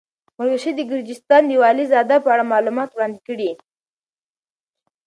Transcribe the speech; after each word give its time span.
مرعشي 0.37 0.71
د 0.75 0.81
ګرجستان 0.91 1.41
د 1.47 1.51
والي 1.61 1.85
زاده 1.91 2.17
په 2.21 2.29
اړه 2.33 2.49
معلومات 2.53 2.89
وړاندې 2.91 3.19
کړي. 3.27 3.51